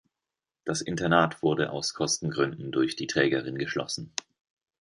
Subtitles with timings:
[0.65, 4.11] Das Internat wurde aus Kostengründen durch die Trägerin geschlossen.